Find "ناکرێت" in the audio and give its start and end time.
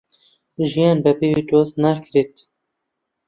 1.83-2.35